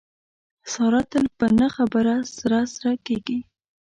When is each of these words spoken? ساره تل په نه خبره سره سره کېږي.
ساره 0.73 1.01
تل 1.11 1.25
په 1.37 1.45
نه 1.59 1.67
خبره 1.75 2.15
سره 2.37 2.59
سره 2.75 2.93
کېږي. 3.05 3.39